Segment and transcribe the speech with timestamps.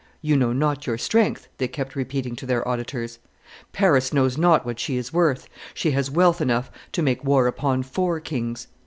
[0.19, 3.19] "You know not your strength," they kept repeating to their auditors:
[3.71, 7.83] "Paris knows not what she is worth; she has wealth enough to make war upon
[7.83, 8.65] four kings.